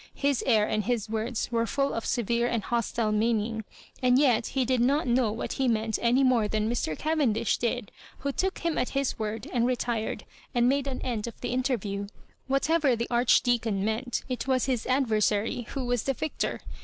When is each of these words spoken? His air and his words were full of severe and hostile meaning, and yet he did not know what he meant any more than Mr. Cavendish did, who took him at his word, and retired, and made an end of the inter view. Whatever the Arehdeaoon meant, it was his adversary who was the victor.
His 0.15 0.43
air 0.47 0.67
and 0.67 0.85
his 0.85 1.09
words 1.11 1.51
were 1.51 1.67
full 1.67 1.93
of 1.93 2.07
severe 2.07 2.47
and 2.47 2.63
hostile 2.63 3.11
meaning, 3.11 3.63
and 4.01 4.17
yet 4.17 4.47
he 4.47 4.65
did 4.65 4.81
not 4.81 5.05
know 5.05 5.31
what 5.31 5.53
he 5.53 5.67
meant 5.67 5.99
any 6.01 6.23
more 6.23 6.47
than 6.47 6.67
Mr. 6.67 6.97
Cavendish 6.97 7.57
did, 7.57 7.91
who 8.17 8.31
took 8.31 8.57
him 8.65 8.79
at 8.79 8.89
his 8.97 9.19
word, 9.19 9.45
and 9.53 9.67
retired, 9.67 10.25
and 10.55 10.67
made 10.67 10.87
an 10.87 11.01
end 11.03 11.27
of 11.27 11.39
the 11.41 11.51
inter 11.53 11.77
view. 11.77 12.07
Whatever 12.47 12.95
the 12.95 13.05
Arehdeaoon 13.11 13.83
meant, 13.83 14.23
it 14.27 14.47
was 14.47 14.65
his 14.65 14.87
adversary 14.87 15.67
who 15.73 15.85
was 15.85 16.01
the 16.01 16.13
victor. 16.15 16.61